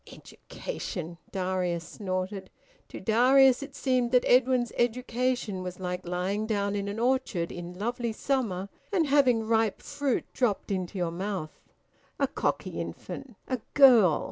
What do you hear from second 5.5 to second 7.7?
was like lying down in an orchard